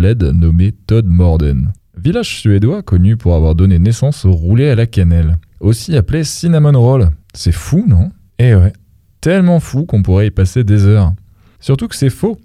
[0.00, 1.72] nommé Todd Morden.
[1.96, 6.78] Village suédois connu pour avoir donné naissance au roulé à la cannelle, aussi appelé cinnamon
[6.80, 7.10] roll.
[7.34, 8.10] C'est fou, non?
[8.38, 8.72] Eh ouais,
[9.20, 11.12] tellement fou qu'on pourrait y passer des heures.
[11.60, 12.38] Surtout que c'est faux.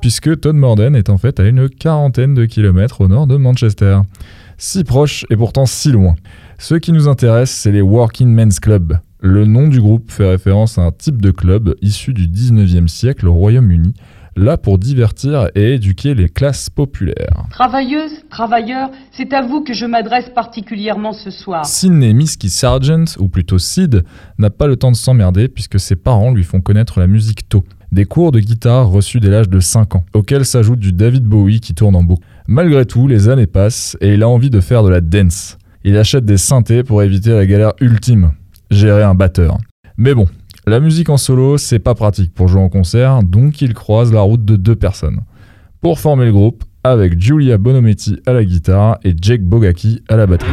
[0.00, 3.98] Puisque Todd Morden est en fait à une quarantaine de kilomètres au nord de Manchester.
[4.56, 6.14] Si proche et pourtant si loin.
[6.58, 8.98] Ce qui nous intéresse, c'est les Working Men's Club.
[9.20, 13.26] Le nom du groupe fait référence à un type de club issu du 19e siècle
[13.26, 13.92] au Royaume-Uni,
[14.36, 17.46] là pour divertir et éduquer les classes populaires.
[17.50, 21.66] Travailleuses, travailleurs, c'est à vous que je m'adresse particulièrement ce soir.
[21.66, 24.04] Sidney Miski Sargent, ou plutôt Sid,
[24.38, 27.64] n'a pas le temps de s'emmerder puisque ses parents lui font connaître la musique tôt.
[27.90, 31.58] Des cours de guitare reçus dès l'âge de 5 ans, auxquels s'ajoute du David Bowie
[31.58, 32.24] qui tourne en boucle.
[32.46, 35.58] Malgré tout, les années passent et il a envie de faire de la dance.
[35.82, 38.32] Il achète des synthés pour éviter la galère ultime,
[38.70, 39.58] gérer un batteur.
[39.96, 40.26] Mais bon,
[40.66, 44.20] la musique en solo, c'est pas pratique pour jouer en concert, donc il croise la
[44.20, 45.20] route de deux personnes.
[45.80, 50.26] Pour former le groupe, avec Julia Bonometti à la guitare et Jake Bogaki à la
[50.26, 50.50] batterie.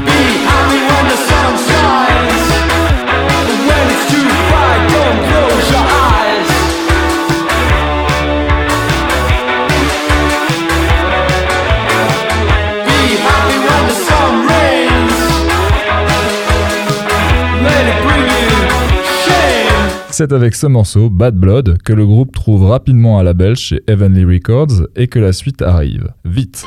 [20.17, 24.23] C'est avec ce morceau, Bad Blood, que le groupe trouve rapidement un label chez Heavenly
[24.23, 26.07] Records et que la suite arrive.
[26.23, 26.63] Vite.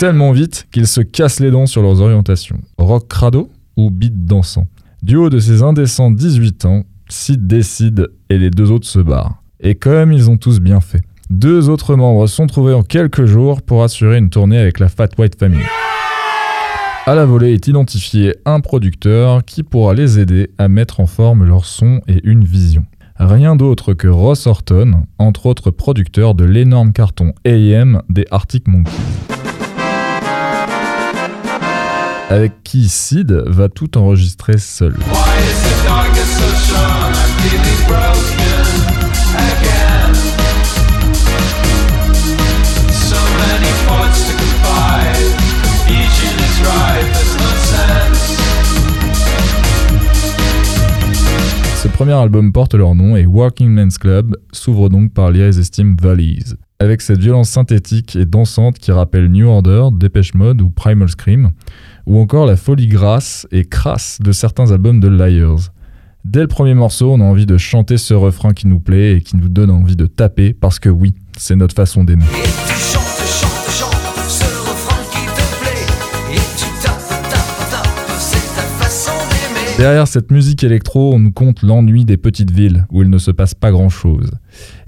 [0.00, 2.58] Tellement vite qu'ils se cassent les dents sur leurs orientations.
[2.78, 4.66] Rock crado ou beat dansant?
[5.04, 9.40] Du haut de ces indécents 18 ans, Sid décide et les deux autres se barrent.
[9.60, 11.02] Et comme ils ont tous bien fait.
[11.30, 15.10] Deux autres membres sont trouvés en quelques jours pour assurer une tournée avec la Fat
[15.16, 15.62] White Family.
[17.04, 21.42] À la volée est identifié un producteur qui pourra les aider à mettre en forme
[21.42, 22.86] leur son et une vision.
[23.18, 28.92] Rien d'autre que Ross Horton, entre autres producteur de l'énorme carton AM des Arctic Monkeys.
[32.30, 34.94] Avec qui Sid va tout enregistrer seul.
[52.02, 56.56] Premier album porte leur nom et Working Men's Club s'ouvre donc par l'Irresistible Valleys.
[56.80, 61.52] Avec cette violence synthétique et dansante qui rappelle New Order, Depeche Mode ou Primal Scream,
[62.06, 65.70] ou encore la folie grasse et crasse de certains albums de Liars.
[66.24, 69.20] Dès le premier morceau, on a envie de chanter ce refrain qui nous plaît et
[69.20, 72.24] qui nous donne envie de taper parce que oui, c'est notre façon d'aimer.
[79.82, 83.32] Derrière cette musique électro, on nous compte l'ennui des petites villes où il ne se
[83.32, 84.30] passe pas grand-chose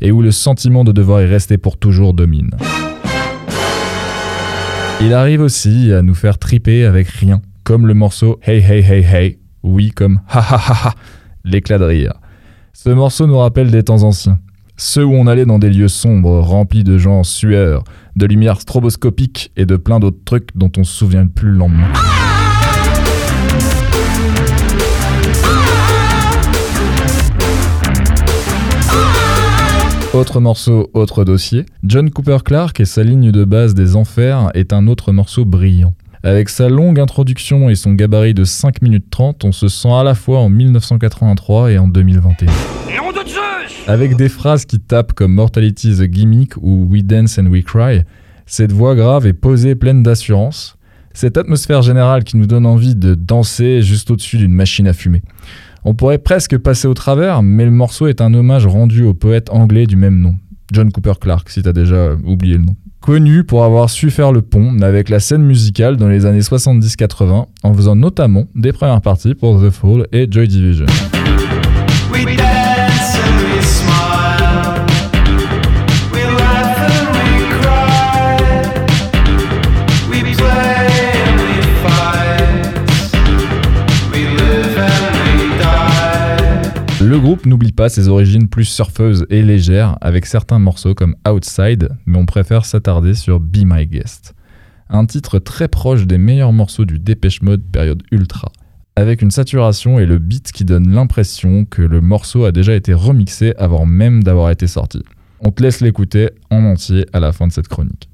[0.01, 2.53] et où le sentiment de devoir y rester pour toujours domine.
[5.01, 9.05] Il arrive aussi à nous faire triper avec rien, comme le morceau Hey Hey Hey
[9.05, 10.95] Hey, oui comme Ha Ha Ha Ha,
[11.43, 12.13] l'éclat de rire.
[12.73, 14.39] Ce morceau nous rappelle des temps anciens,
[14.77, 17.83] ceux où on allait dans des lieux sombres, remplis de gens en sueur,
[18.15, 21.91] de lumière stroboscopique et de plein d'autres trucs dont on se souvient plus le lendemain.
[30.15, 31.67] Autre morceau, autre dossier.
[31.83, 35.93] John Cooper Clarke et sa ligne de base des enfers est un autre morceau brillant.
[36.23, 40.05] Avec sa longue introduction et son gabarit de 5 minutes 30, on se sent à
[40.05, 42.47] la fois en 1983 et en 2021.
[42.47, 47.03] Nom de Zeus Avec des phrases qui tapent comme Mortality is a Gimmick ou We
[47.03, 48.03] Dance and We Cry,
[48.47, 50.77] cette voix grave et posée pleine d'assurance,
[51.13, 55.23] cette atmosphère générale qui nous donne envie de danser juste au-dessus d'une machine à fumer.
[55.87, 59.51] On pourrait presque passer au travers, mais le morceau est un hommage rendu au poète
[59.51, 60.35] anglais du même nom,
[60.73, 62.77] John Cooper Clarke, si t'as déjà oublié le nom.
[63.03, 67.47] Connu pour avoir su faire le pont avec la scène musicale dans les années 70-80,
[67.63, 70.87] en faisant notamment des premières parties pour The Fall et Joy Division.
[87.25, 92.19] Groupe n'oublie pas ses origines plus surfeuses et légères avec certains morceaux comme Outside, mais
[92.19, 94.35] on préfère s'attarder sur Be My Guest.
[94.91, 98.53] Un titre très proche des meilleurs morceaux du Dépêche Mode période ultra,
[98.95, 102.93] avec une saturation et le beat qui donne l'impression que le morceau a déjà été
[102.93, 105.03] remixé avant même d'avoir été sorti.
[105.41, 108.11] On te laisse l'écouter en entier à la fin de cette chronique.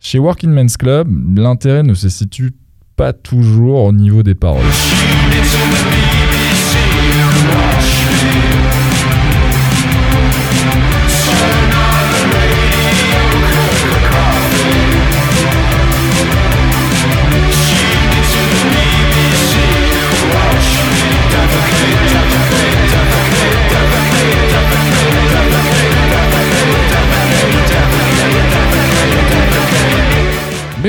[0.00, 1.08] Chez Working Men's Club,
[1.38, 2.52] l'intérêt ne se situe
[2.94, 4.66] pas toujours au niveau des paroles.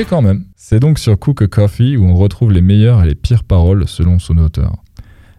[0.08, 3.14] Quand même, c'est donc sur Cook a Coffee où on retrouve les meilleures et les
[3.14, 4.76] pires paroles selon son auteur.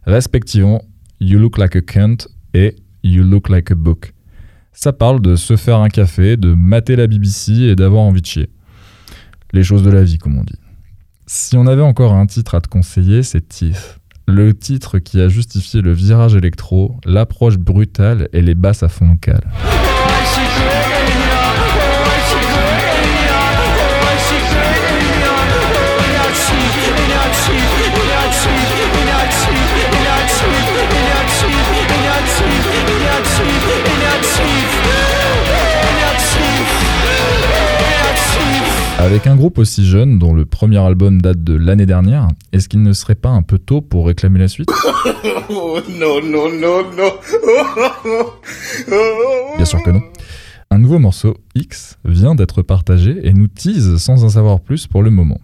[0.06, 0.82] Respectivement,
[1.20, 2.18] You look like a cunt
[2.54, 4.14] et You look like a book.
[4.72, 8.26] Ça parle de se faire un café, de mater la BBC et d'avoir envie de
[8.26, 8.50] chier.
[9.52, 10.60] Les choses de la vie, comme on dit.
[11.28, 14.00] Si on avait encore un titre à te conseiller, c'est Teeth.
[14.28, 19.14] Le titre qui a justifié le virage électro, l'approche brutale et les basses à fond
[19.14, 19.20] de
[39.04, 42.82] Avec un groupe aussi jeune, dont le premier album date de l'année dernière, est-ce qu'il
[42.84, 44.70] ne serait pas un peu tôt pour réclamer la suite?
[45.50, 47.12] Non, non, non, non.
[49.58, 50.00] Bien sûr que non.
[50.72, 55.04] Un nouveau morceau, X, vient d'être partagé et nous tease sans en savoir plus pour
[55.04, 55.42] le moment.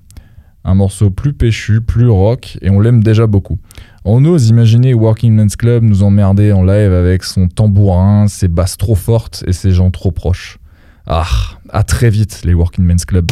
[0.63, 3.57] Un morceau plus péchu, plus rock, et on l'aime déjà beaucoup.
[4.05, 8.77] On ose imaginer Working Men's Club nous emmerder en live avec son tambourin, ses basses
[8.77, 10.59] trop fortes et ses gens trop proches.
[11.07, 11.27] Ah,
[11.69, 13.31] à très vite les Working Men's Club.